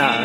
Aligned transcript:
Быстрая 0.00 0.16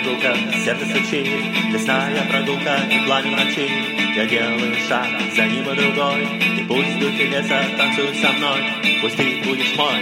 иголка, 0.00 0.32
сердце 0.64 0.86
стучит, 0.86 1.28
лесная 1.70 2.24
прогулка 2.30 2.74
и 2.90 3.04
пламя 3.04 3.32
ночи. 3.32 3.68
Я 4.16 4.24
делаю 4.24 4.74
шаг, 4.88 5.08
за 5.36 5.44
ним 5.44 5.70
и 5.70 5.76
другой, 5.76 6.22
и 6.58 6.64
пусть 6.66 6.98
духи 6.98 7.24
леса 7.24 7.62
танцуют 7.76 8.16
со 8.16 8.32
мной. 8.32 8.64
Пусть 9.02 9.18
ты 9.18 9.42
будешь 9.44 9.76
мой, 9.76 10.00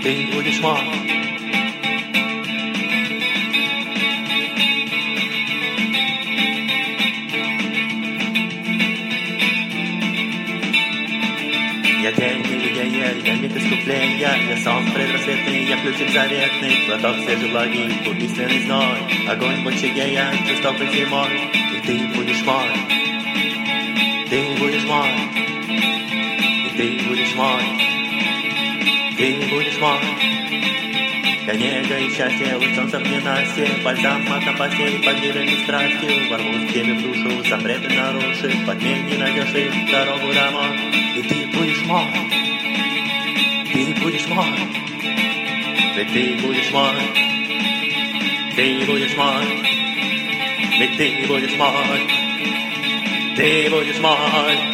ты 0.00 0.28
будешь 0.32 0.60
мой. 0.60 1.21
Я 12.22 13.34
миг 13.34 13.56
искупления, 13.56 14.36
я 14.48 14.56
сон 14.58 14.84
предрассветный, 14.92 15.64
я 15.64 15.76
ключик 15.78 16.08
заветный, 16.10 16.86
глоток 16.86 17.16
свежей 17.24 17.50
влаги, 17.50 18.08
убийственный 18.08 18.60
зной, 18.62 18.98
огонь 19.28 19.64
в 19.64 19.66
очаге, 19.66 20.12
я 20.12 20.32
жестокой 20.46 20.86
зимой, 20.92 21.50
и 21.74 21.80
ты 21.84 21.98
будешь 22.16 22.42
мой, 22.44 22.68
ты 24.30 24.56
будешь 24.56 24.84
мой, 24.84 25.08
и 26.64 26.76
ты 26.76 27.08
будешь 27.08 27.34
мой, 27.34 27.62
ты 29.16 29.48
будешь 29.50 29.80
мой. 29.80 29.98
Я 31.44 31.54
нега 31.54 31.98
и 31.98 32.08
счастье, 32.08 32.54
луч 32.54 32.72
солнца 32.76 33.00
в 33.00 33.02
ненастье, 33.02 33.66
Бальзам 33.82 34.32
от 34.32 34.46
напастей, 34.46 35.02
под 35.04 35.20
гибельной 35.20 35.64
страстью, 35.64 36.30
Ворвусь 36.30 36.70
в 36.70 37.02
душу, 37.02 37.48
запреты 37.48 37.88
нарушив, 37.88 38.64
Подмень 38.64 39.06
не 39.06 39.16
найдешь 39.16 39.52
их 39.52 39.90
дорогу 39.90 40.32
домой, 40.32 40.70
И 41.16 41.22
ты 41.22 41.41
smart. 44.32 44.58
Mit 45.96 46.14
dem, 46.14 46.42
wo 46.42 46.52
ihr 46.52 46.64
smart. 46.64 46.96
Dem, 48.56 48.88
wo 48.88 48.96
ihr 48.96 49.08
smart. 49.08 49.46
Mit 50.78 50.98
dem, 50.98 51.28
wo 51.28 51.36
ihr 51.36 51.48
smart. 51.50 52.00
Smart. 53.94 54.72